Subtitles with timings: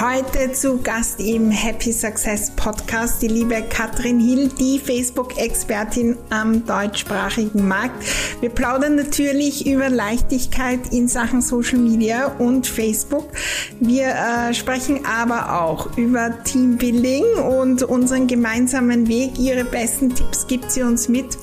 [0.00, 7.66] Heute zu Gast im Happy Success Podcast die liebe Katrin Hill, die Facebook-Expertin am deutschsprachigen
[7.66, 8.04] Markt.
[8.40, 13.32] Wir plaudern natürlich über Leichtigkeit in Sachen Social Media und Facebook.
[13.80, 19.36] Wir äh, sprechen aber auch über Teambuilding und unseren gemeinsamen Weg.
[19.36, 21.36] Ihre besten Tipps gibt sie uns mit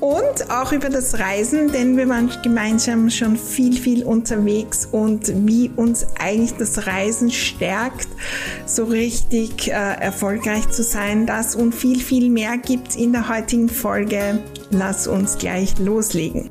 [0.00, 5.70] und auch über das Reisen, denn wir waren gemeinsam schon viel, viel unterwegs und wie
[5.76, 8.08] uns eigentlich das Reisen stärkt,
[8.66, 11.26] so richtig äh, erfolgreich zu sein.
[11.26, 14.42] Das und viel, viel mehr gibt's in der heutigen Folge.
[14.70, 16.50] Lass uns gleich loslegen.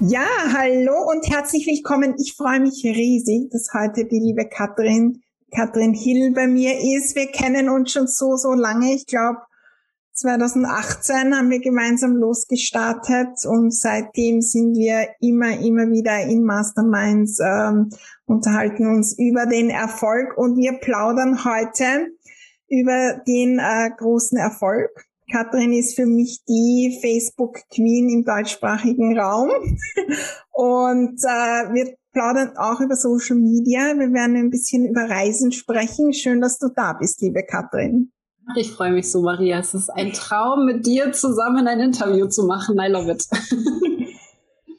[0.00, 2.16] Ja, hallo und herzlich willkommen.
[2.18, 7.14] Ich freue mich riesig, dass heute die liebe Katrin Katrin Hill bei mir ist.
[7.14, 8.94] Wir kennen uns schon so, so lange.
[8.94, 9.38] Ich glaube,
[10.12, 17.90] 2018 haben wir gemeinsam losgestartet und seitdem sind wir immer, immer wieder in Masterminds, ähm,
[18.26, 22.08] unterhalten uns über den Erfolg und wir plaudern heute
[22.68, 24.90] über den äh, großen Erfolg.
[25.32, 29.50] Katrin ist für mich die Facebook Queen im deutschsprachigen Raum
[30.50, 33.94] und äh, wir plaudern auch über Social Media.
[33.98, 36.12] Wir werden ein bisschen über Reisen sprechen.
[36.12, 38.12] Schön, dass du da bist, liebe Katrin.
[38.56, 39.60] Ich freue mich so, Maria.
[39.60, 42.78] Es ist ein Traum, mit dir zusammen ein Interview zu machen.
[42.78, 43.24] I love it.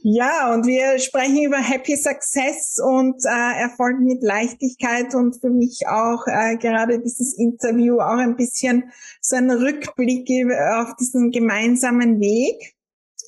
[0.03, 5.81] Ja, und wir sprechen über Happy Success und äh, Erfolg mit Leichtigkeit und für mich
[5.87, 10.27] auch äh, gerade dieses Interview auch ein bisschen so ein Rückblick
[10.73, 12.73] auf diesen gemeinsamen Weg.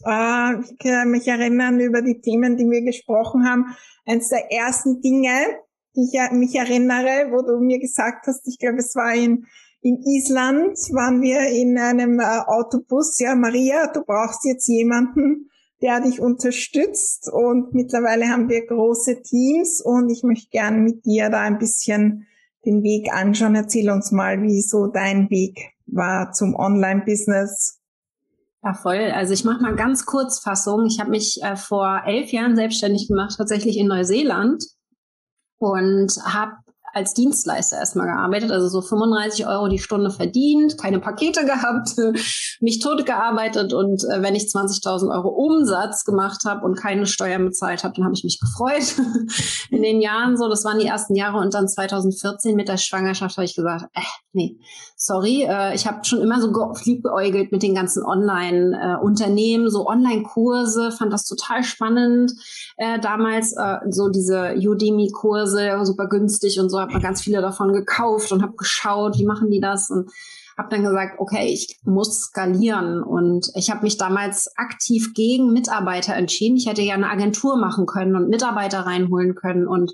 [0.05, 3.75] Äh, ich kann mich erinnern über die Themen, die wir gesprochen haben.
[4.05, 5.31] Eines der ersten Dinge,
[5.95, 9.45] die ich mich erinnere, wo du mir gesagt hast, ich glaube, es war in,
[9.81, 13.19] in Island, waren wir in einem äh, Autobus.
[13.19, 15.49] Ja, Maria, du brauchst jetzt jemanden,
[15.81, 17.29] der dich unterstützt.
[17.31, 22.27] Und mittlerweile haben wir große Teams und ich möchte gerne mit dir da ein bisschen
[22.65, 23.55] den Weg anschauen.
[23.55, 27.82] Erzähl uns mal, wie so dein Weg war zum Online-Business
[28.63, 29.12] ja, voll.
[29.13, 30.85] Also ich mache mal ganz kurz Fassung.
[30.85, 34.63] Ich habe mich äh, vor elf Jahren selbstständig gemacht, tatsächlich in Neuseeland
[35.57, 36.53] und habe
[36.94, 41.90] als Dienstleister erstmal gearbeitet, also so 35 Euro die Stunde verdient, keine Pakete gehabt,
[42.62, 47.45] mich tot gearbeitet und äh, wenn ich 20.000 Euro Umsatz gemacht habe und keine Steuern
[47.45, 48.95] bezahlt habe, dann habe ich mich gefreut.
[49.72, 53.38] In den Jahren so, das waren die ersten Jahre und dann 2014 mit der Schwangerschaft
[53.38, 54.01] habe ich gesagt, äh,
[54.31, 54.59] nee,
[55.03, 56.49] sorry, äh, ich habe schon immer so
[56.85, 62.31] liebgeäugelt mit den ganzen Online-Unternehmen, äh, so Online-Kurse, fand das total spannend.
[62.77, 67.73] Äh, damals äh, so diese Udemy-Kurse, super günstig und so habe mir ganz viele davon
[67.73, 70.09] gekauft und habe geschaut, wie machen die das und
[70.57, 76.13] habe dann gesagt, okay, ich muss skalieren und ich habe mich damals aktiv gegen Mitarbeiter
[76.13, 76.55] entschieden.
[76.55, 79.91] Ich hätte ja eine Agentur machen können und Mitarbeiter reinholen können und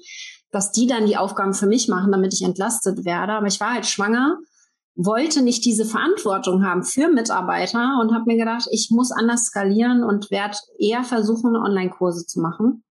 [0.51, 3.33] dass die dann die Aufgaben für mich machen, damit ich entlastet werde.
[3.33, 4.37] Aber ich war halt schwanger,
[5.01, 10.03] wollte nicht diese Verantwortung haben für Mitarbeiter und habe mir gedacht, ich muss anders skalieren
[10.03, 12.83] und werde eher versuchen, Online-Kurse zu machen.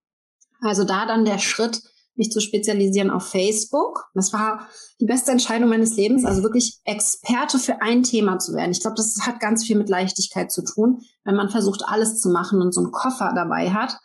[0.60, 1.82] Also da dann der Schritt,
[2.14, 4.06] mich zu spezialisieren auf Facebook.
[4.14, 4.66] Das war
[5.00, 8.72] die beste Entscheidung meines Lebens, also wirklich Experte für ein Thema zu werden.
[8.72, 11.02] Ich glaube, das hat ganz viel mit Leichtigkeit zu tun.
[11.24, 13.98] Wenn man versucht, alles zu machen und so einen Koffer dabei hat,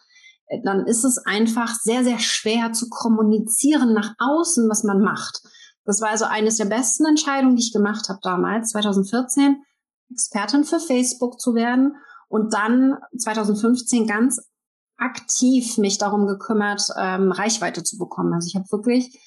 [0.63, 5.41] dann ist es einfach sehr, sehr schwer zu kommunizieren nach außen, was man macht.
[5.85, 9.61] Das war also eines der besten Entscheidungen, die ich gemacht habe damals, 2014,
[10.11, 11.95] Expertin für Facebook zu werden
[12.29, 14.41] und dann 2015 ganz
[14.97, 18.33] aktiv mich darum gekümmert, ähm, Reichweite zu bekommen.
[18.33, 19.19] Also ich habe wirklich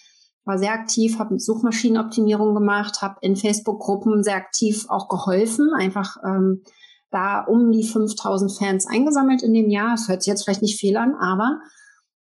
[0.47, 6.63] war sehr aktiv, habe Suchmaschinenoptimierung gemacht, habe in Facebook-Gruppen sehr aktiv auch geholfen, einfach ähm,
[7.11, 9.97] da um die 5000 Fans eingesammelt in dem Jahr.
[9.97, 11.59] Das hört sich jetzt vielleicht nicht viel an, aber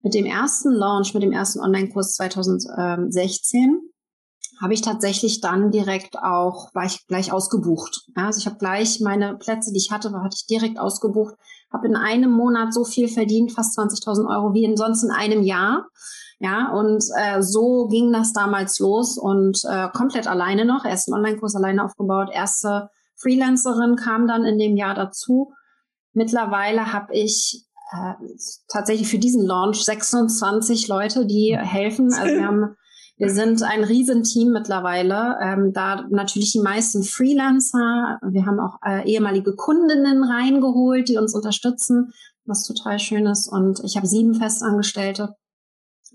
[0.02, 3.80] mit dem ersten Launch, mit dem ersten Online-Kurs 2016
[4.62, 8.02] habe ich tatsächlich dann direkt auch, war ich gleich ausgebucht.
[8.16, 11.34] Ja, also ich habe gleich meine Plätze, die ich hatte, hatte ich direkt ausgebucht,
[11.72, 15.42] habe in einem Monat so viel verdient, fast 20.000 Euro, wie in sonst in einem
[15.42, 15.88] Jahr.
[16.38, 21.56] Ja, und äh, so ging das damals los und äh, komplett alleine noch, ersten Online-Kurs
[21.56, 25.52] alleine aufgebaut, erste Freelancerin kam dann in dem Jahr dazu.
[26.12, 28.14] Mittlerweile habe ich äh,
[28.68, 32.12] tatsächlich für diesen Launch 26 Leute, die helfen.
[32.12, 32.76] Also wir haben
[33.16, 35.36] wir sind ein Riesenteam mittlerweile.
[35.42, 38.18] Ähm, da natürlich die meisten Freelancer.
[38.22, 42.12] Wir haben auch äh, ehemalige Kundinnen reingeholt, die uns unterstützen,
[42.44, 43.48] was total schön ist.
[43.48, 45.36] Und ich habe sieben Festangestellte.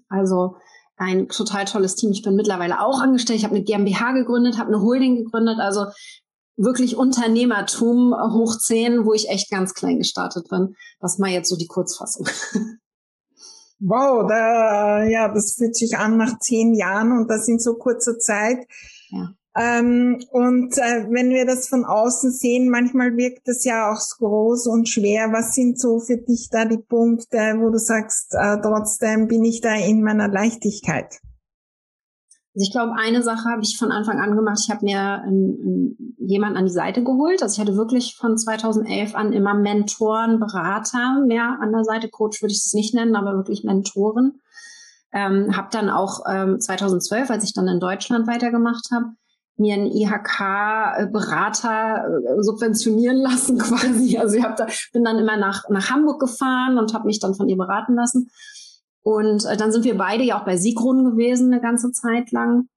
[0.10, 0.56] Also
[0.98, 2.12] ein total tolles Team.
[2.12, 3.40] Ich bin mittlerweile auch angestellt.
[3.40, 5.60] Ich habe eine GmbH gegründet, habe eine Holding gegründet.
[5.60, 5.86] Also
[6.58, 10.76] wirklich Unternehmertum hoch zehn, wo ich echt ganz klein gestartet bin.
[11.00, 12.28] Das mal jetzt so die Kurzfassung.
[13.80, 18.18] Wow, da, ja, das fühlt sich an nach zehn Jahren und das in so kurzer
[18.18, 18.66] Zeit.
[19.10, 19.34] Ja.
[19.58, 24.68] Ähm, und äh, wenn wir das von außen sehen, manchmal wirkt das ja auch groß
[24.68, 25.32] und schwer.
[25.32, 29.62] Was sind so für dich da die Punkte, wo du sagst, äh, trotzdem bin ich
[29.62, 31.20] da in meiner Leichtigkeit?
[32.58, 34.58] Also ich glaube, eine Sache habe ich von Anfang an gemacht.
[34.64, 37.44] Ich habe mir einen, jemanden an die Seite geholt.
[37.44, 42.10] Also ich hatte wirklich von 2011 an immer Mentoren, Berater mehr an der Seite.
[42.10, 44.42] Coach würde ich es nicht nennen, aber wirklich Mentoren.
[45.14, 49.12] Ähm, habe dann auch ähm, 2012, als ich dann in Deutschland weitergemacht habe,
[49.58, 54.18] mir einen IHK-Berater äh, subventionieren lassen quasi.
[54.18, 57.36] Also ich hab da, bin dann immer nach, nach Hamburg gefahren und habe mich dann
[57.36, 58.32] von ihr beraten lassen.
[59.08, 62.68] Und äh, dann sind wir beide ja auch bei Sigrun gewesen eine ganze Zeit lang.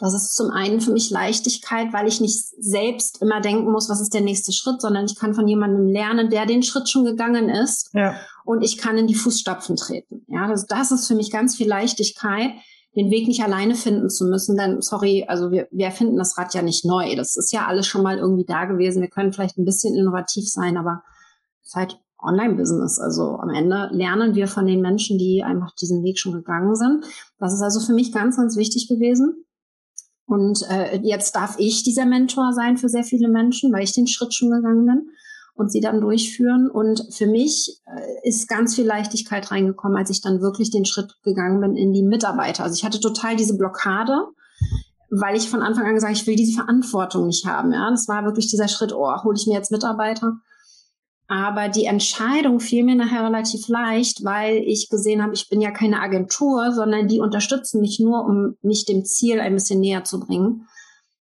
[0.00, 4.00] Das ist zum einen für mich Leichtigkeit, weil ich nicht selbst immer denken muss, was
[4.00, 7.48] ist der nächste Schritt, sondern ich kann von jemandem lernen, der den Schritt schon gegangen
[7.48, 7.90] ist.
[7.92, 8.16] Ja.
[8.44, 10.24] Und ich kann in die Fußstapfen treten.
[10.26, 12.50] Ja, das, das ist für mich ganz viel Leichtigkeit,
[12.96, 14.56] den Weg nicht alleine finden zu müssen.
[14.56, 17.14] Denn, sorry, also wir, wir finden das Rad ja nicht neu.
[17.14, 19.02] Das ist ja alles schon mal irgendwie da gewesen.
[19.02, 21.04] Wir können vielleicht ein bisschen innovativ sein, aber
[21.62, 22.98] es ist halt Online-Business.
[22.98, 27.04] Also am Ende lernen wir von den Menschen, die einfach diesen Weg schon gegangen sind.
[27.38, 29.44] Das ist also für mich ganz, ganz wichtig gewesen.
[30.26, 34.06] Und äh, jetzt darf ich dieser Mentor sein für sehr viele Menschen, weil ich den
[34.06, 35.10] Schritt schon gegangen bin
[35.54, 36.70] und sie dann durchführen.
[36.70, 41.16] Und für mich äh, ist ganz viel Leichtigkeit reingekommen, als ich dann wirklich den Schritt
[41.24, 42.62] gegangen bin in die Mitarbeiter.
[42.62, 44.28] Also ich hatte total diese Blockade,
[45.10, 47.72] weil ich von Anfang an gesagt, ich will diese Verantwortung nicht haben.
[47.72, 50.38] Ja, das war wirklich dieser Schritt, oh, hole ich mir jetzt Mitarbeiter.
[51.30, 55.70] Aber die Entscheidung fiel mir nachher relativ leicht, weil ich gesehen habe, ich bin ja
[55.70, 60.18] keine Agentur, sondern die unterstützen mich nur, um mich dem Ziel ein bisschen näher zu
[60.18, 60.66] bringen.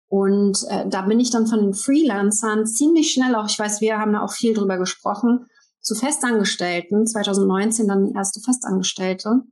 [0.07, 3.99] Und äh, da bin ich dann von den Freelancern ziemlich schnell auch, ich weiß, wir
[3.99, 5.45] haben da auch viel drüber gesprochen,
[5.81, 9.43] zu Festangestellten, 2019 dann die erste Festangestellte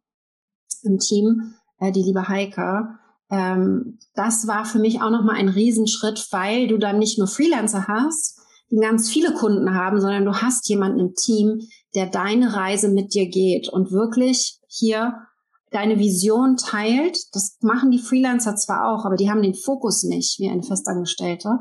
[0.81, 2.97] im Team, äh, die liebe Heike.
[3.29, 7.87] Ähm, das war für mich auch nochmal ein Riesenschritt, weil du dann nicht nur Freelancer
[7.87, 8.38] hast,
[8.71, 11.61] die ganz viele Kunden haben, sondern du hast jemanden im Team,
[11.95, 15.13] der deine Reise mit dir geht und wirklich hier
[15.71, 17.17] deine Vision teilt.
[17.33, 21.59] Das machen die Freelancer zwar auch, aber die haben den Fokus nicht wie eine Festangestellte.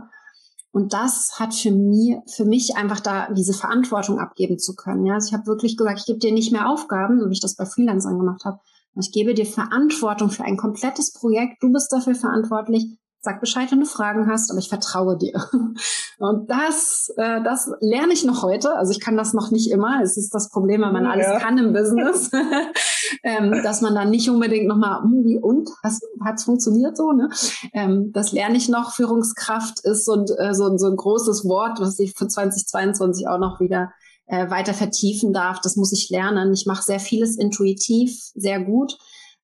[0.71, 5.07] Und das hat für mich, für mich einfach da diese Verantwortung abgeben zu können.
[5.07, 7.41] Ja, also ich habe wirklich gesagt, ich gebe dir nicht mehr Aufgaben, so wie ich
[7.41, 8.61] das bei Freelancern gemacht habe.
[9.01, 11.63] Ich gebe dir Verantwortung für ein komplettes Projekt.
[11.63, 12.99] Du bist dafür verantwortlich.
[13.29, 15.35] Sag Bescheid, wenn du Fragen hast, aber ich vertraue dir.
[16.19, 18.75] Und das, äh, das lerne ich noch heute.
[18.75, 20.01] Also ich kann das noch nicht immer.
[20.03, 21.11] Es ist das Problem, wenn man ja.
[21.11, 22.31] alles kann im Business,
[23.23, 27.13] ähm, dass man dann nicht unbedingt nochmal, hm, wie und, hat es funktioniert so?
[27.13, 27.29] Ne?
[27.75, 28.93] Ähm, das lerne ich noch.
[28.93, 33.61] Führungskraft ist so, äh, so, so ein großes Wort, was ich für 2022 auch noch
[33.61, 33.93] wieder
[34.25, 35.61] äh, weiter vertiefen darf.
[35.61, 36.55] Das muss ich lernen.
[36.55, 38.97] Ich mache sehr vieles intuitiv, sehr gut.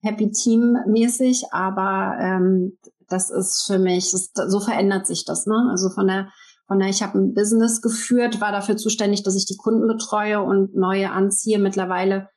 [0.04, 5.46] Happy Team mäßig, aber ähm, das ist für mich, das, so verändert sich das.
[5.46, 5.68] Ne?
[5.70, 6.28] Also von der,
[6.66, 10.42] von der, ich habe ein Business geführt, war dafür zuständig, dass ich die Kunden betreue
[10.42, 11.58] und neue anziehe.
[11.58, 12.28] Mittlerweile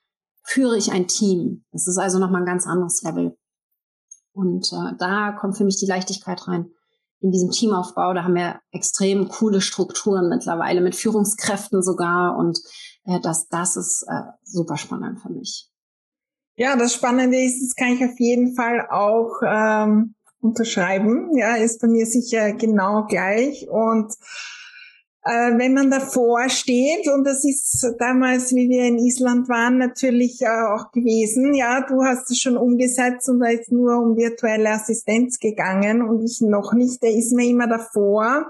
[0.44, 1.66] führe ich ein Team.
[1.72, 3.38] Das ist also nochmal ein ganz anderes Level.
[4.34, 6.72] Und äh, da kommt für mich die Leichtigkeit rein.
[7.20, 12.38] In diesem Teamaufbau, da haben wir extrem coole Strukturen mittlerweile, mit Führungskräften sogar.
[12.38, 12.60] Und
[13.06, 15.72] äh, das, das ist äh, super spannend für mich.
[16.56, 21.36] Ja, das Spannende ist, das kann ich auf jeden Fall auch ähm, unterschreiben.
[21.38, 23.67] Ja, ist bei mir sicher genau gleich.
[23.70, 24.13] Und
[25.24, 30.41] äh, wenn man davor steht, und das ist damals, wie wir in Island waren, natürlich
[30.41, 34.70] äh, auch gewesen, ja, du hast es schon umgesetzt und da ist nur um virtuelle
[34.70, 38.46] Assistenz gegangen und ich noch nicht, der ist mir immer davor.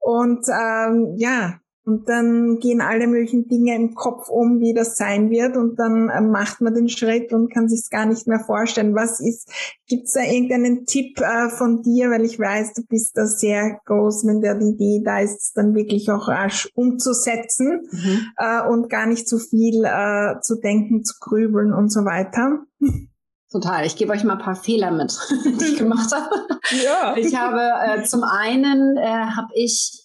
[0.00, 5.30] Und ähm, ja, und dann gehen alle möglichen Dinge im Kopf um, wie das sein
[5.30, 5.56] wird.
[5.56, 8.94] Und dann äh, macht man den Schritt und kann sich gar nicht mehr vorstellen.
[8.94, 9.50] Was ist,
[9.88, 12.10] gibt es da irgendeinen Tipp äh, von dir?
[12.10, 16.08] Weil ich weiß, du bist da sehr groß, wenn der Idee da ist, dann wirklich
[16.10, 18.26] auch rasch umzusetzen mhm.
[18.36, 22.60] äh, und gar nicht zu viel äh, zu denken, zu grübeln und so weiter.
[23.50, 23.84] Total.
[23.84, 25.18] Ich gebe euch mal ein paar Fehler mit,
[25.60, 26.58] die ich gemacht habe.
[26.84, 27.16] Ja.
[27.16, 30.01] Ich habe äh, zum einen äh, habe ich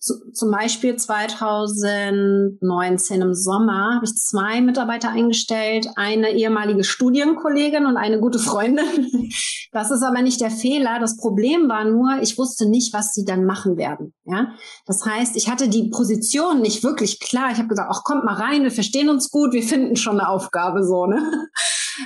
[0.00, 7.98] zu, zum Beispiel 2019 im Sommer habe ich zwei Mitarbeiter eingestellt, eine ehemalige Studienkollegin und
[7.98, 9.30] eine gute Freundin.
[9.72, 10.98] Das ist aber nicht der Fehler.
[10.98, 14.12] Das Problem war nur, ich wusste nicht, was sie dann machen werden.
[14.24, 14.48] Ja,
[14.84, 17.52] das heißt, ich hatte die Position nicht wirklich klar.
[17.52, 20.28] Ich habe gesagt, ach kommt mal rein, wir verstehen uns gut, wir finden schon eine
[20.28, 21.06] Aufgabe so.
[21.06, 21.22] Ne?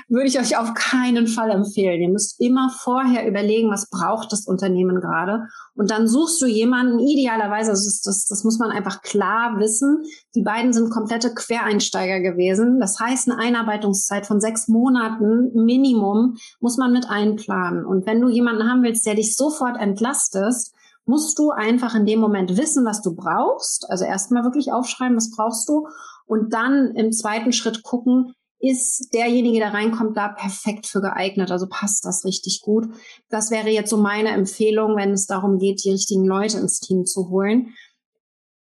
[0.09, 2.01] Würde ich euch auf keinen Fall empfehlen.
[2.01, 5.47] Ihr müsst immer vorher überlegen, was braucht das Unternehmen gerade.
[5.75, 10.03] Und dann suchst du jemanden, idealerweise, das, das, das muss man einfach klar wissen,
[10.35, 12.81] die beiden sind komplette Quereinsteiger gewesen.
[12.81, 17.85] Das heißt, eine Einarbeitungszeit von sechs Monaten Minimum muss man mit einplanen.
[17.85, 20.75] Und wenn du jemanden haben willst, der dich sofort entlastest,
[21.07, 23.91] musst du einfach in dem Moment wissen, was du brauchst.
[23.91, 25.87] Also erstmal wirklich aufschreiben, was brauchst du.
[26.27, 28.35] Und dann im zweiten Schritt gucken,
[28.71, 31.51] ist derjenige, der reinkommt, da perfekt für geeignet.
[31.51, 32.87] Also passt das richtig gut.
[33.29, 37.05] Das wäre jetzt so meine Empfehlung, wenn es darum geht, die richtigen Leute ins Team
[37.05, 37.75] zu holen.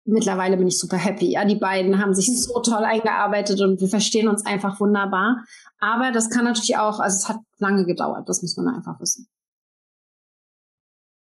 [0.05, 1.33] Mittlerweile bin ich super happy.
[1.33, 5.45] Ja, die beiden haben sich so toll eingearbeitet und wir verstehen uns einfach wunderbar.
[5.79, 8.29] Aber das kann natürlich auch, also es hat lange gedauert.
[8.29, 9.27] Das muss man einfach wissen.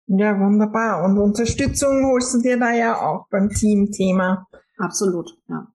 [0.08, 1.04] Ja, wunderbar.
[1.04, 4.48] Und Unterstützung holst du dir da ja auch beim Teamthema.
[4.78, 5.68] Absolut, ja.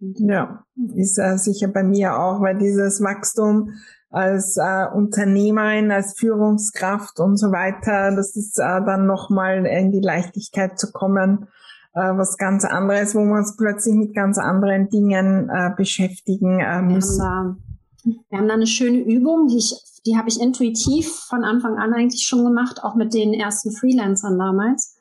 [0.00, 3.72] Ja, ist äh, sicher bei mir auch, weil dieses Wachstum
[4.10, 10.00] als äh, Unternehmerin, als Führungskraft und so weiter, das ist äh, dann nochmal in die
[10.00, 11.48] Leichtigkeit zu kommen,
[11.94, 16.80] äh, was ganz anderes, wo wir uns plötzlich mit ganz anderen Dingen äh, beschäftigen äh,
[16.80, 17.18] müssen.
[17.18, 17.62] Wir haben,
[18.04, 19.74] da, wir haben da eine schöne Übung, die ich,
[20.06, 24.38] die habe ich intuitiv von Anfang an eigentlich schon gemacht, auch mit den ersten Freelancern
[24.38, 24.96] damals.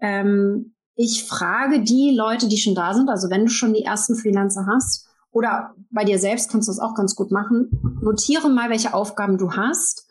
[0.00, 4.16] Ähm, ich frage die Leute, die schon da sind, also wenn du schon die ersten
[4.16, 7.70] Freelancer hast oder bei dir selbst kannst du das auch ganz gut machen,
[8.02, 10.08] notiere mal, welche Aufgaben du hast.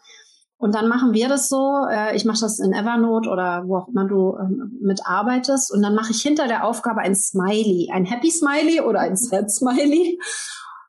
[0.58, 3.90] Und dann machen wir das so, äh, ich mache das in Evernote oder wo auch
[3.90, 8.32] immer du ähm, mitarbeitest und dann mache ich hinter der Aufgabe ein Smiley, ein Happy
[8.32, 10.18] Smiley oder ein Sad Smiley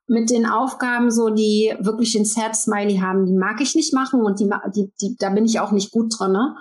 [0.06, 4.22] mit den Aufgaben so, die wirklich den Sad Smiley haben, die mag ich nicht machen
[4.22, 6.32] und die, die, die da bin ich auch nicht gut drin.
[6.32, 6.54] Ne?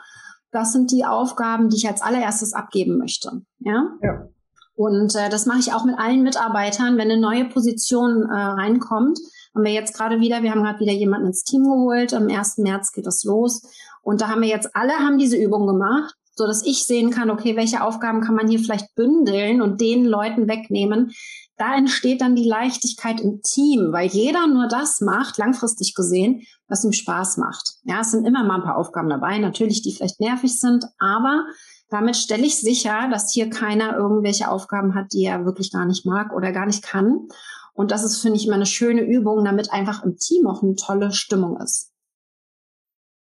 [0.57, 3.43] Das sind die Aufgaben, die ich als allererstes abgeben möchte.
[3.59, 3.91] Ja.
[4.01, 4.27] ja.
[4.73, 9.19] Und äh, das mache ich auch mit allen Mitarbeitern, wenn eine neue Position äh, reinkommt.
[9.53, 12.13] Haben wir jetzt gerade wieder, wir haben gerade wieder jemanden ins Team geholt.
[12.13, 12.57] Am 1.
[12.57, 13.61] März geht das los.
[14.01, 17.31] Und da haben wir jetzt alle haben diese Übung gemacht, so dass ich sehen kann,
[17.31, 21.11] okay, welche Aufgaben kann man hier vielleicht bündeln und den Leuten wegnehmen,
[21.57, 26.83] da entsteht dann die Leichtigkeit im Team, weil jeder nur das macht, langfristig gesehen, was
[26.83, 27.77] ihm Spaß macht.
[27.83, 31.45] Ja, es sind immer mal ein paar Aufgaben dabei, natürlich, die vielleicht nervig sind, aber
[31.89, 36.05] damit stelle ich sicher, dass hier keiner irgendwelche Aufgaben hat, die er wirklich gar nicht
[36.05, 37.27] mag oder gar nicht kann.
[37.73, 40.75] Und das ist, finde ich, immer eine schöne Übung, damit einfach im Team auch eine
[40.75, 41.91] tolle Stimmung ist.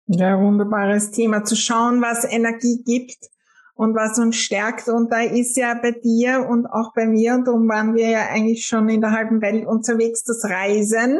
[0.06, 3.30] Ja, wunderbares Thema, zu schauen, was Energie gibt
[3.74, 4.88] und was uns stärkt.
[4.88, 8.28] Und da ist ja bei dir und auch bei mir, und darum waren wir ja
[8.28, 11.18] eigentlich schon in der halben Welt unterwegs, das Reisen.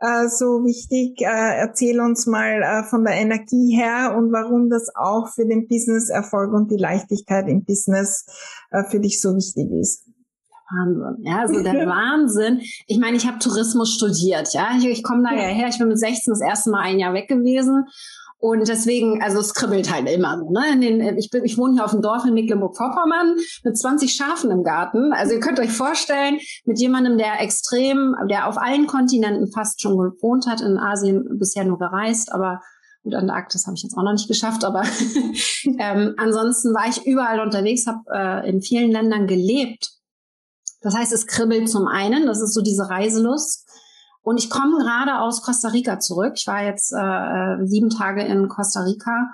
[0.00, 1.20] Äh, so wichtig.
[1.20, 5.66] Äh, erzähl uns mal äh, von der Energie her und warum das auch für den
[5.68, 8.26] Business-Erfolg und die Leichtigkeit im Business
[8.70, 10.09] äh, für dich so wichtig ist.
[10.70, 11.24] Wahnsinn.
[11.24, 12.60] Ja, also der Wahnsinn.
[12.86, 14.68] Ich meine, ich habe Tourismus studiert, ja.
[14.78, 15.68] Ich, ich komme da ja her.
[15.68, 17.86] Ich bin mit 16 das erste Mal ein Jahr weg gewesen
[18.40, 20.50] und deswegen, also es kribbelt halt immer so.
[20.50, 20.72] Ne?
[20.72, 24.50] In den, ich, bin, ich wohne hier auf dem Dorf in Mecklenburg-Vorpommern mit 20 Schafen
[24.50, 25.12] im Garten.
[25.12, 29.98] Also ihr könnt euch vorstellen, mit jemandem, der extrem, der auf allen Kontinenten fast schon
[29.98, 32.62] gewohnt hat, in Asien bisher nur gereist, aber
[33.02, 34.84] gut, Antarktis habe ich jetzt auch noch nicht geschafft, aber
[35.78, 39.90] ähm, ansonsten war ich überall unterwegs, habe äh, in vielen Ländern gelebt.
[40.80, 43.68] Das heißt, es kribbelt zum einen, das ist so diese Reiselust.
[44.22, 46.34] Und ich komme gerade aus Costa Rica zurück.
[46.36, 49.30] Ich war jetzt äh, sieben Tage in Costa Rica.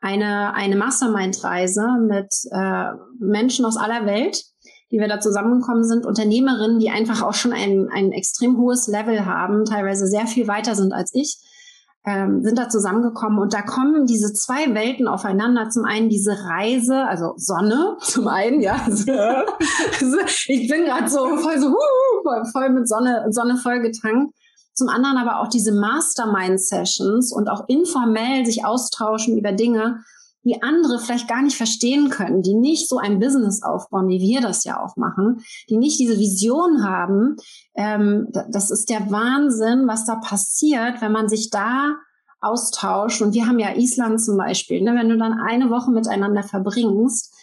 [0.00, 4.44] Eine, eine Mastermind-Reise mit äh, Menschen aus aller Welt,
[4.90, 6.06] die wir da zusammengekommen sind.
[6.06, 10.74] Unternehmerinnen, die einfach auch schon ein, ein extrem hohes Level haben, teilweise sehr viel weiter
[10.74, 11.38] sind als ich
[12.06, 15.68] ähm, sind da zusammengekommen und da kommen diese zwei Welten aufeinander.
[15.70, 18.86] Zum einen diese Reise, also Sonne, zum einen, ja.
[20.46, 24.32] Ich bin gerade so voll so uh, voll, voll mit Sonne, Sonne voll getankt.
[24.74, 30.04] Zum anderen aber auch diese Mastermind-Sessions und auch informell sich austauschen über Dinge,
[30.46, 34.40] die andere vielleicht gar nicht verstehen können, die nicht so ein Business aufbauen, wie wir
[34.40, 37.36] das ja auch machen, die nicht diese Vision haben.
[37.74, 41.96] Ähm, das ist der Wahnsinn, was da passiert, wenn man sich da
[42.40, 43.22] austauscht.
[43.22, 44.94] Und wir haben ja Island zum Beispiel, ne?
[44.94, 47.34] wenn du dann eine Woche miteinander verbringst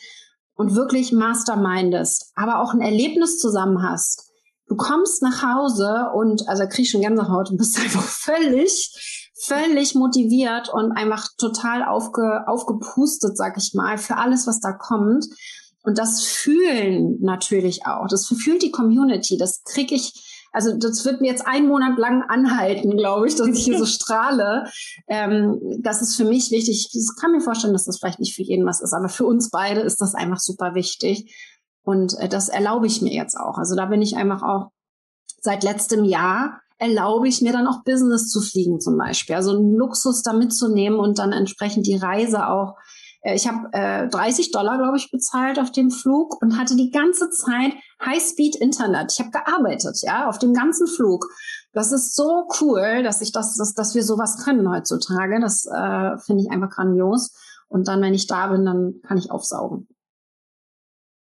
[0.56, 4.32] und wirklich mastermindest, aber auch ein Erlebnis zusammen hast.
[4.68, 10.70] Du kommst nach Hause und, also kriegst schon Gänsehaut und bist einfach völlig völlig motiviert
[10.70, 15.26] und einfach total aufge, aufgepustet, sag ich mal, für alles, was da kommt.
[15.84, 18.08] Und das fühlen natürlich auch.
[18.08, 19.38] Das fühlt die Community.
[19.38, 23.48] Das kriege ich, also das wird mir jetzt einen Monat lang anhalten, glaube ich, dass
[23.48, 24.66] ich hier so strahle.
[25.08, 26.90] Ähm, das ist für mich wichtig.
[26.94, 29.50] Ich kann mir vorstellen, dass das vielleicht nicht für jeden was ist, aber für uns
[29.50, 31.36] beide ist das einfach super wichtig.
[31.84, 33.58] Und äh, das erlaube ich mir jetzt auch.
[33.58, 34.72] Also da bin ich einfach auch
[35.42, 39.36] seit letztem Jahr erlaube ich mir dann auch Business zu fliegen zum Beispiel.
[39.36, 42.76] Also einen Luxus da mitzunehmen und dann entsprechend die Reise auch.
[43.22, 46.92] Äh, ich habe äh, 30 Dollar, glaube ich, bezahlt auf dem Flug und hatte die
[46.92, 47.74] ganze Zeit
[48.06, 49.14] High-Speed-Internet.
[49.14, 51.28] Ich habe gearbeitet, ja, auf dem ganzen Flug.
[51.72, 55.40] Das ist so cool, dass ich das, dass, dass wir sowas können heutzutage.
[55.40, 57.34] Das äh, finde ich einfach grandios.
[57.68, 59.88] Und dann, wenn ich da bin, dann kann ich aufsaugen.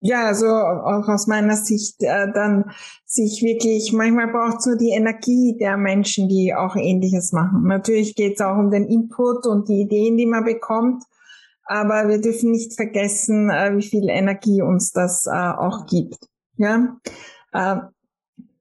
[0.05, 2.71] Ja, also auch aus meiner Sicht äh, dann
[3.05, 7.63] sich wirklich, manchmal braucht es nur die Energie der Menschen, die auch ähnliches machen.
[7.63, 11.05] Natürlich geht es auch um den Input und die Ideen, die man bekommt,
[11.63, 16.17] aber wir dürfen nicht vergessen, äh, wie viel Energie uns das äh, auch gibt.
[16.57, 16.97] Ja.
[17.53, 17.77] Äh,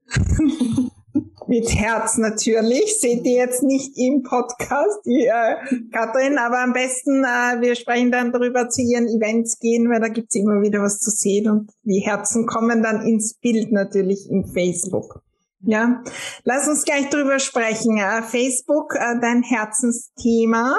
[1.47, 3.01] mit Herz natürlich.
[3.01, 5.57] Seht ihr jetzt nicht im Podcast, die äh,
[5.93, 10.09] Katrin, aber am besten, äh, wir sprechen dann darüber zu ihren Events gehen, weil da
[10.09, 14.45] gibt's immer wieder was zu sehen und die Herzen kommen dann ins Bild natürlich im
[14.45, 15.23] Facebook.
[15.65, 16.03] Ja,
[16.43, 17.97] lass uns gleich drüber sprechen.
[17.97, 20.77] Äh, Facebook, äh, dein Herzensthema.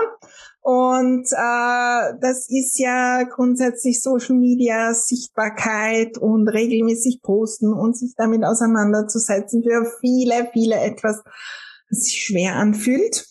[0.66, 8.46] Und äh, das ist ja grundsätzlich Social Media, Sichtbarkeit und regelmäßig posten und sich damit
[8.46, 11.22] auseinanderzusetzen für viele, viele etwas,
[11.90, 13.26] was sich schwer anfühlt.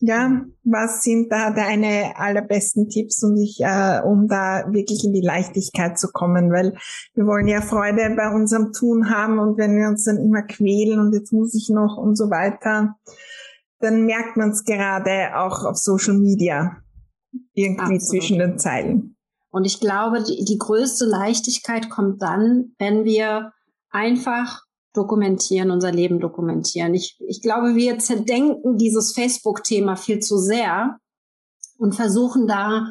[0.00, 5.20] Ja, was sind da deine allerbesten Tipps, um dich, äh, um da wirklich in die
[5.20, 6.50] Leichtigkeit zu kommen?
[6.52, 6.74] Weil
[7.14, 11.00] wir wollen ja Freude bei unserem Tun haben und wenn wir uns dann immer quälen
[11.00, 12.96] und jetzt muss ich noch und so weiter,
[13.80, 16.76] dann merkt man es gerade auch auf Social Media
[17.54, 18.02] irgendwie Absolut.
[18.02, 19.16] zwischen den Zeilen.
[19.50, 23.52] Und ich glaube, die, die größte Leichtigkeit kommt dann, wenn wir
[23.90, 24.62] einfach
[24.94, 26.94] dokumentieren, unser Leben dokumentieren.
[26.94, 30.98] Ich, ich glaube, wir zerdenken dieses Facebook-Thema viel zu sehr
[31.78, 32.88] und versuchen da,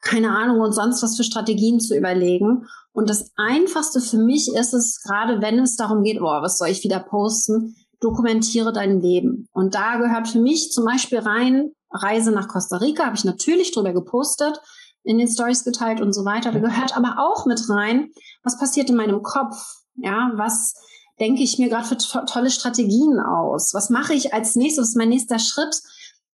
[0.00, 2.66] keine Ahnung, und sonst was für Strategien zu überlegen.
[2.92, 6.68] Und das Einfachste für mich ist es, gerade wenn es darum geht, oh, was soll
[6.68, 9.48] ich wieder posten, dokumentiere dein Leben.
[9.52, 13.72] Und da gehört für mich zum Beispiel rein, Reise nach Costa Rica, habe ich natürlich
[13.72, 14.60] drüber gepostet,
[15.04, 16.52] in den Stories geteilt und so weiter.
[16.52, 18.10] Da gehört aber auch mit rein,
[18.42, 19.56] was passiert in meinem Kopf?
[19.96, 20.74] Ja, was
[21.20, 23.74] denke ich mir gerade für to tolle Strategien aus?
[23.74, 24.82] Was mache ich als nächstes?
[24.82, 25.80] Was ist mein nächster Schritt?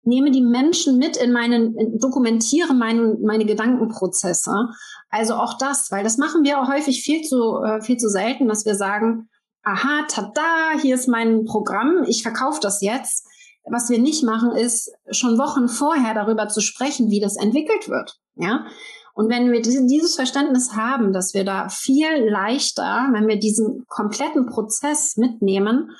[0.02, 4.68] Nehme die Menschen mit in meinen, dokumentiere meine, meine Gedankenprozesse.
[5.10, 8.48] Also auch das, weil das machen wir auch häufig viel zu, äh, viel zu selten,
[8.48, 9.28] dass wir sagen,
[9.72, 13.26] aha, tada, hier ist mein Programm, ich verkaufe das jetzt.
[13.70, 18.18] Was wir nicht machen, ist schon Wochen vorher darüber zu sprechen, wie das entwickelt wird.
[18.36, 18.66] Ja.
[19.14, 24.46] Und wenn wir dieses Verständnis haben, dass wir da viel leichter, wenn wir diesen kompletten
[24.46, 25.90] Prozess mitnehmen,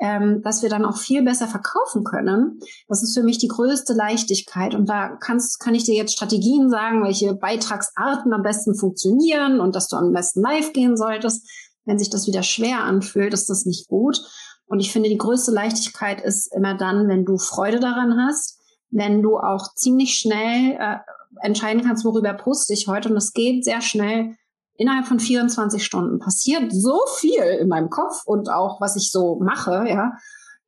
[0.00, 2.60] ähm, dass wir dann auch viel besser verkaufen können.
[2.86, 4.74] Das ist für mich die größte Leichtigkeit.
[4.74, 9.74] Und da kannst, kann ich dir jetzt Strategien sagen, welche Beitragsarten am besten funktionieren und
[9.74, 11.48] dass du am besten live gehen solltest
[11.88, 14.20] wenn sich das wieder schwer anfühlt, ist das nicht gut.
[14.66, 19.22] Und ich finde, die größte Leichtigkeit ist immer dann, wenn du Freude daran hast, wenn
[19.22, 20.96] du auch ziemlich schnell äh,
[21.40, 23.08] entscheiden kannst, worüber poste ich heute.
[23.08, 24.36] Und es geht sehr schnell.
[24.74, 29.40] Innerhalb von 24 Stunden passiert so viel in meinem Kopf und auch, was ich so
[29.40, 30.12] mache, ja.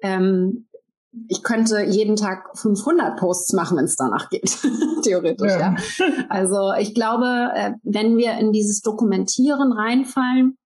[0.03, 0.69] Ähm,
[1.29, 4.57] ich könnte jeden Tag 500 Posts machen, wenn es danach geht,
[5.03, 5.53] theoretisch.
[5.53, 5.75] Ja.
[5.99, 6.07] ja.
[6.29, 10.57] Also ich glaube, äh, wenn wir in dieses Dokumentieren reinfallen,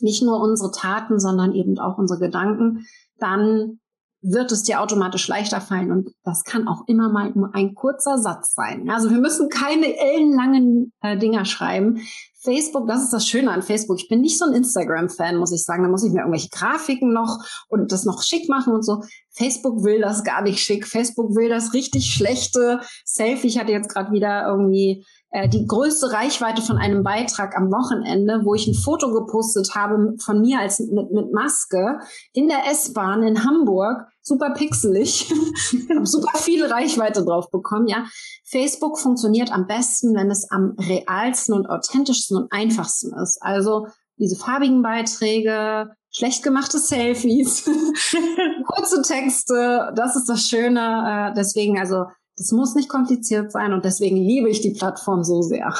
[0.00, 2.86] nicht nur unsere Taten, sondern eben auch unsere Gedanken,
[3.18, 3.78] dann
[4.22, 5.92] wird es dir automatisch leichter fallen.
[5.92, 8.90] Und das kann auch immer mal nur ein kurzer Satz sein.
[8.90, 12.00] Also wir müssen keine ellenlangen äh, Dinger schreiben.
[12.42, 14.00] Facebook, das ist das Schöne an Facebook.
[14.00, 15.82] Ich bin nicht so ein Instagram-Fan, muss ich sagen.
[15.82, 19.02] Da muss ich mir irgendwelche Grafiken noch und das noch schick machen und so.
[19.30, 20.86] Facebook will das gar nicht schick.
[20.86, 23.48] Facebook will das richtig schlechte Selfie.
[23.48, 25.04] Ich hatte jetzt gerade wieder irgendwie
[25.48, 30.40] die größte Reichweite von einem Beitrag am Wochenende, wo ich ein Foto gepostet habe von
[30.40, 31.98] mir als mit, mit Maske
[32.32, 35.32] in der S-Bahn in Hamburg, super pixelig,
[36.04, 37.86] super viel Reichweite drauf bekommen.
[37.86, 38.06] Ja,
[38.44, 43.38] Facebook funktioniert am besten, wenn es am realsten und authentischsten und einfachsten ist.
[43.42, 47.64] Also diese farbigen Beiträge, schlecht gemachte Selfies,
[48.66, 51.30] kurze Texte, das ist das Schöne.
[51.30, 55.42] Äh, deswegen also das muss nicht kompliziert sein und deswegen liebe ich die Plattform so
[55.42, 55.74] sehr.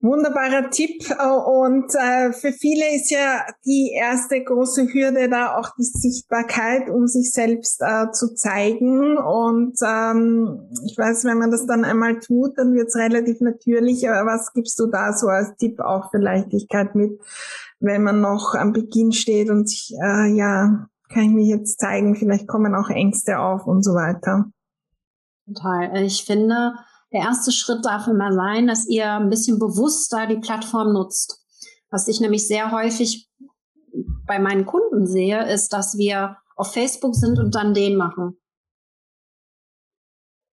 [0.00, 1.04] Wunderbarer Tipp
[1.46, 7.06] und äh, für viele ist ja die erste große Hürde da auch die Sichtbarkeit, um
[7.06, 12.58] sich selbst äh, zu zeigen und ähm, ich weiß, wenn man das dann einmal tut,
[12.58, 16.18] dann wird es relativ natürlich, aber was gibst du da so als Tipp auch für
[16.18, 17.20] Leichtigkeit mit,
[17.78, 22.16] wenn man noch am Beginn steht und sich äh, ja kann ich mich jetzt zeigen,
[22.16, 24.46] vielleicht kommen auch Ängste auf und so weiter.
[25.46, 26.02] Total.
[26.02, 26.74] Ich finde,
[27.12, 31.40] der erste Schritt darf immer sein, dass ihr ein bisschen bewusster die Plattform nutzt.
[31.90, 33.28] Was ich nämlich sehr häufig
[34.26, 38.38] bei meinen Kunden sehe, ist, dass wir auf Facebook sind und dann den machen.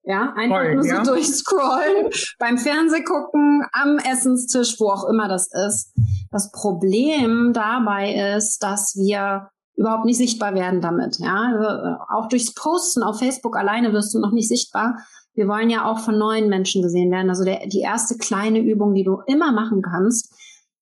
[0.03, 1.03] Ja, einfach Voll, nur so ja.
[1.03, 5.93] durchscrollen, beim Fernseh gucken, am Essenstisch, wo auch immer das ist.
[6.31, 11.19] Das Problem dabei ist, dass wir überhaupt nicht sichtbar werden damit.
[11.19, 14.97] Ja, also äh, auch durchs Posten auf Facebook alleine wirst du noch nicht sichtbar.
[15.33, 17.29] Wir wollen ja auch von neuen Menschen gesehen werden.
[17.29, 20.33] Also der, die erste kleine Übung, die du immer machen kannst,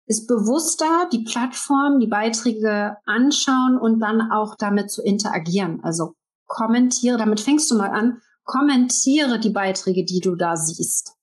[0.07, 5.79] ist bewusster die Plattform, die Beiträge anschauen und dann auch damit zu interagieren.
[5.83, 6.13] Also
[6.47, 11.13] kommentiere, damit fängst du mal an, kommentiere die Beiträge, die du da siehst.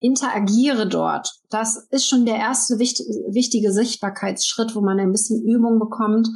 [0.00, 1.32] Interagiere dort.
[1.48, 6.28] Das ist schon der erste wichtige Sichtbarkeitsschritt, wo man ein bisschen Übung bekommt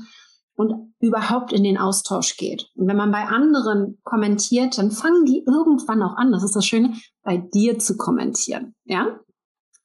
[0.61, 2.69] und überhaupt in den Austausch geht.
[2.75, 6.67] Und wenn man bei anderen kommentiert, dann fangen die irgendwann auch an, das ist das
[6.67, 6.93] Schöne,
[7.23, 8.75] bei dir zu kommentieren.
[8.85, 9.21] Ja?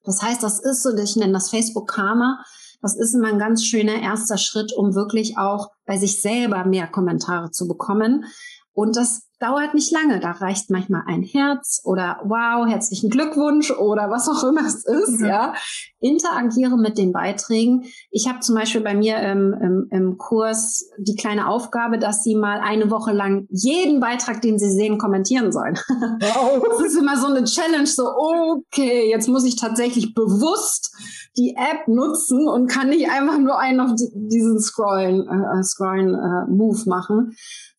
[0.04, 2.44] Das heißt, das ist so, ich nenne das Facebook Karma.
[2.82, 6.88] Das ist immer ein ganz schöner erster Schritt, um wirklich auch bei sich selber mehr
[6.88, 8.26] Kommentare zu bekommen.
[8.74, 10.20] Und das dauert nicht lange.
[10.20, 15.20] Da reicht manchmal ein Herz oder wow, herzlichen Glückwunsch oder was auch immer es ist.
[15.20, 15.26] Mhm.
[15.26, 15.54] Ja,
[16.00, 17.86] interagiere mit den Beiträgen.
[18.12, 22.36] Ich habe zum Beispiel bei mir im, im, im Kurs die kleine Aufgabe, dass sie
[22.36, 25.78] mal eine Woche lang jeden Beitrag, den sie sehen, kommentieren sollen.
[26.20, 26.64] Wow.
[26.76, 27.88] Das ist immer so eine Challenge.
[27.88, 30.94] So okay, jetzt muss ich tatsächlich bewusst
[31.38, 36.52] die App nutzen und kann nicht einfach nur einen auf diesen Scrollen, äh, Scrollen äh,
[36.52, 37.36] Move machen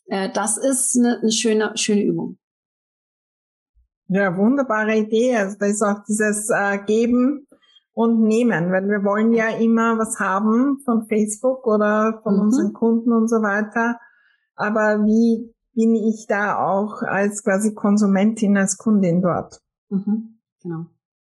[0.06, 2.38] äh, das ist eine, eine schöne, schöne Übung.
[4.08, 5.36] Ja, wunderbare Idee.
[5.36, 7.46] Also da ist auch dieses äh, Geben
[7.92, 12.40] und Nehmen, weil wir wollen ja immer was haben von Facebook oder von mhm.
[12.42, 13.98] unseren Kunden und so weiter.
[14.54, 19.60] Aber wie bin ich da auch als quasi Konsumentin, als Kundin dort?
[19.88, 20.38] Mhm.
[20.62, 20.86] Genau.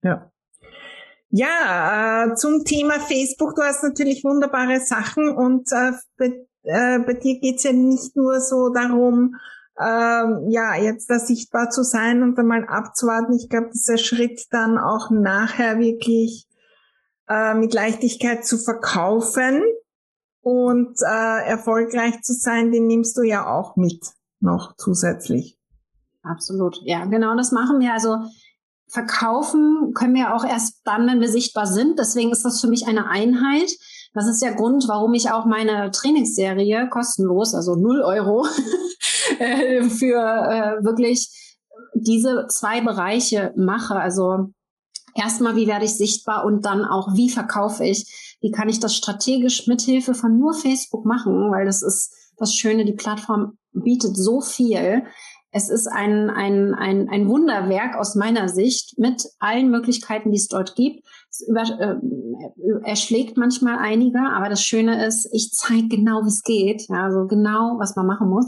[0.03, 0.31] Ja.
[1.33, 5.93] Ja, äh, zum Thema Facebook, du hast natürlich wunderbare Sachen und äh,
[6.63, 9.37] äh, bei dir geht's ja nicht nur so darum,
[9.81, 13.35] ähm, ja, jetzt da sichtbar zu sein und einmal abzuwarten.
[13.35, 16.47] Ich glaube, dieser Schritt dann auch nachher wirklich
[17.29, 19.63] äh, mit Leichtigkeit zu verkaufen
[20.43, 24.05] und äh, erfolgreich zu sein, den nimmst du ja auch mit
[24.41, 25.59] noch zusätzlich.
[26.23, 27.93] Absolut, ja, genau, das machen wir.
[27.93, 28.19] Also
[28.89, 31.99] verkaufen können wir auch erst dann, wenn wir sichtbar sind.
[31.99, 33.71] Deswegen ist das für mich eine Einheit.
[34.13, 38.45] Das ist der Grund, warum ich auch meine Trainingsserie kostenlos, also 0 Euro,
[39.39, 41.57] äh, für äh, wirklich
[41.95, 43.95] diese zwei Bereiche mache.
[43.95, 44.51] Also
[45.15, 48.37] erstmal, wie werde ich sichtbar und dann auch, wie verkaufe ich?
[48.41, 51.51] Wie kann ich das strategisch mithilfe von nur Facebook machen?
[51.51, 55.05] Weil das ist das Schöne, die Plattform bietet so viel.
[55.53, 60.47] Es ist ein, ein, ein, ein Wunderwerk aus meiner Sicht mit allen Möglichkeiten, die es
[60.47, 61.05] dort gibt.
[61.29, 66.43] Es über, äh, erschlägt manchmal einige, aber das Schöne ist, ich zeige genau, wie es
[66.43, 68.47] geht, ja, also genau, was man machen muss.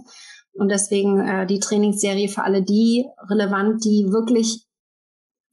[0.53, 4.67] Und deswegen äh, die Trainingsserie für alle die relevant, die wirklich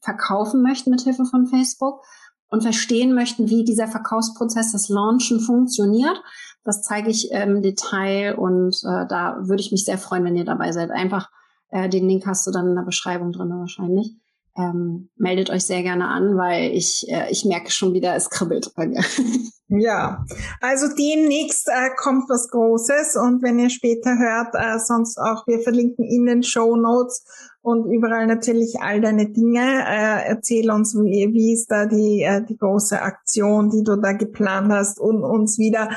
[0.02, 2.02] verkaufen möchten mit Hilfe von Facebook
[2.48, 6.20] und verstehen möchten, wie dieser Verkaufsprozess, das Launchen funktioniert.
[6.64, 10.44] Das zeige ich im Detail und äh, da würde ich mich sehr freuen, wenn ihr
[10.44, 10.90] dabei seid.
[10.90, 11.28] Einfach
[11.70, 14.16] äh, den Link hast du dann in der Beschreibung drin wahrscheinlich.
[14.56, 18.72] Ähm, meldet euch sehr gerne an, weil ich, äh, ich merke schon wieder, es kribbelt.
[19.72, 20.24] Ja,
[20.60, 25.60] also demnächst äh, kommt was Großes und wenn ihr später hört, äh, sonst auch, wir
[25.60, 27.24] verlinken in den Show Notes
[27.62, 29.60] und überall natürlich all deine Dinge.
[29.60, 34.12] Äh, erzähl uns, wie, wie ist da die, äh, die große Aktion, die du da
[34.12, 35.90] geplant hast und uns wieder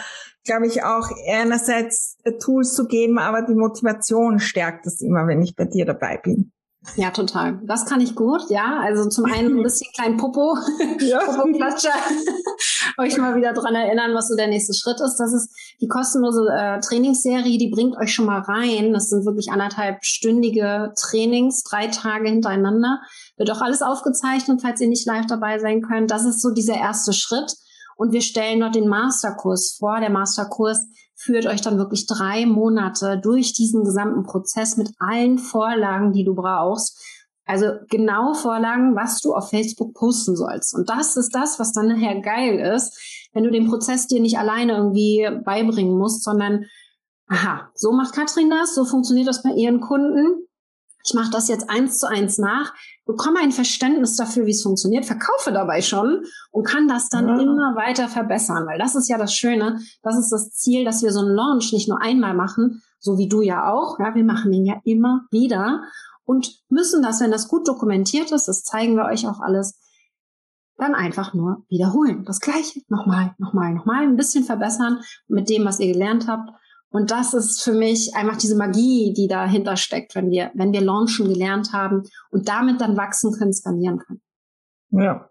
[0.45, 5.55] glaube ich, auch einerseits Tools zu geben, aber die Motivation stärkt es immer, wenn ich
[5.55, 6.52] bei dir dabei bin.
[6.95, 7.59] Ja, total.
[7.63, 8.79] Das kann ich gut, ja.
[8.81, 10.57] Also zum einen ein bisschen klein Popo,
[10.99, 11.19] ja.
[11.19, 11.93] Popo-Klatscher,
[12.97, 15.17] euch mal wieder dran erinnern, was so der nächste Schritt ist.
[15.17, 15.49] Das ist
[15.81, 18.93] die kostenlose äh, Trainingsserie, die bringt euch schon mal rein.
[18.93, 23.01] Das sind wirklich anderthalb stündige Trainings, drei Tage hintereinander.
[23.37, 26.11] Wird auch alles aufgezeichnet, falls ihr nicht live dabei sein könnt.
[26.11, 27.55] Das ist so dieser erste Schritt.
[27.95, 29.99] Und wir stellen noch den Masterkurs vor.
[29.99, 30.85] Der Masterkurs
[31.23, 36.35] führt euch dann wirklich drei Monate durch diesen gesamten Prozess mit allen Vorlagen, die du
[36.35, 37.01] brauchst.
[37.45, 40.73] Also genau Vorlagen, was du auf Facebook posten sollst.
[40.73, 44.37] Und das ist das, was dann nachher geil ist, wenn du den Prozess dir nicht
[44.37, 46.65] alleine irgendwie beibringen musst, sondern,
[47.27, 50.47] aha, so macht Katrin das, so funktioniert das bei ihren Kunden.
[51.03, 52.73] Ich mache das jetzt eins zu eins nach
[53.05, 57.39] bekomme ein Verständnis dafür, wie es funktioniert, verkaufe dabei schon und kann das dann ja.
[57.39, 61.11] immer weiter verbessern, weil das ist ja das Schöne, das ist das Ziel, dass wir
[61.11, 64.51] so einen Launch nicht nur einmal machen, so wie du ja auch, ja, wir machen
[64.51, 65.83] den ja immer wieder
[66.23, 69.79] und müssen das, wenn das gut dokumentiert ist, das zeigen wir euch auch alles,
[70.77, 72.25] dann einfach nur wiederholen.
[72.25, 76.49] Das gleiche nochmal, nochmal, nochmal, ein bisschen verbessern mit dem, was ihr gelernt habt
[76.93, 80.81] und das ist für mich einfach diese Magie, die dahinter steckt, wenn wir, wenn wir
[80.81, 84.21] Launchen gelernt haben und damit dann wachsen können, skalieren können.
[84.91, 85.27] Ja.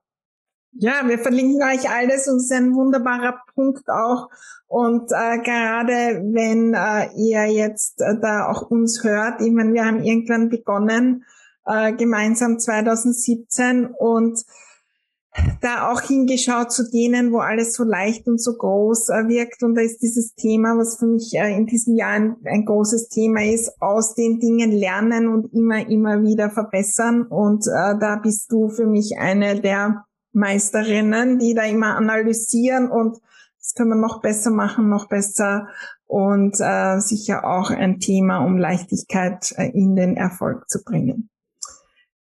[0.73, 4.29] Ja, wir verlinken euch alles und es ist ein wunderbarer Punkt auch.
[4.67, 9.85] Und äh, gerade wenn äh, ihr jetzt äh, da auch uns hört, ich meine, wir
[9.85, 11.25] haben irgendwann begonnen,
[11.65, 14.43] äh, gemeinsam 2017 und
[15.61, 19.63] da auch hingeschaut zu denen, wo alles so leicht und so groß äh, wirkt.
[19.63, 23.09] Und da ist dieses Thema, was für mich äh, in diesem Jahr ein, ein, großes
[23.09, 27.23] Thema ist, aus den Dingen lernen und immer, immer wieder verbessern.
[27.23, 33.19] Und äh, da bist du für mich eine der Meisterinnen, die da immer analysieren und
[33.59, 35.69] das können wir noch besser machen, noch besser
[36.07, 41.31] und äh, sicher auch ein Thema, um Leichtigkeit äh, in den Erfolg zu bringen.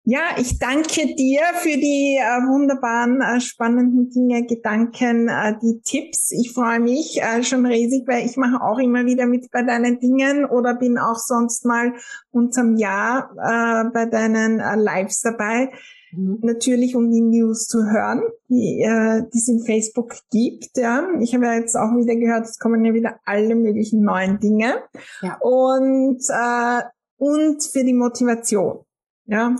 [0.04, 6.32] Ja, ich danke dir für die äh, wunderbaren, äh, spannenden Dinge, Gedanken, äh, die Tipps.
[6.32, 10.00] Ich freue mich äh, schon riesig, weil ich mache auch immer wieder mit bei deinen
[10.00, 11.92] Dingen oder bin auch sonst mal
[12.32, 15.70] unterm Jahr äh, bei deinen äh, Lives dabei.
[16.10, 16.38] Mhm.
[16.42, 20.76] Natürlich, um die News zu hören, die, die es in Facebook gibt.
[20.76, 21.08] Ja.
[21.20, 24.82] Ich habe ja jetzt auch wieder gehört, es kommen ja wieder alle möglichen neuen Dinge.
[25.22, 25.38] Ja.
[25.38, 26.82] Und, äh,
[27.18, 28.80] und für die Motivation.
[29.26, 29.54] Ja,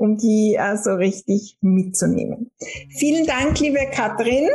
[0.00, 2.50] um die also richtig mitzunehmen.
[2.88, 4.48] Vielen Dank, liebe Katrin.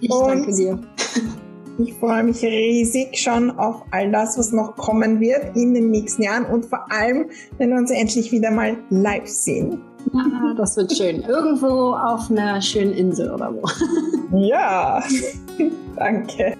[0.00, 0.78] Ich danke dir.
[1.78, 6.22] Ich freue mich riesig schon auf all das, was noch kommen wird in den nächsten
[6.22, 9.80] Jahren und vor allem, wenn wir uns endlich wieder mal live sehen.
[10.12, 11.22] Ja, das wird schön.
[11.22, 13.62] Irgendwo auf einer schönen Insel oder wo.
[14.36, 15.02] Ja,
[15.96, 16.56] danke.